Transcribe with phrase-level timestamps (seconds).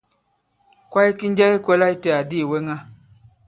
[0.91, 2.75] Kwaye ki njɛ ki kwɛ̄lā itē àdì ìwɛŋa?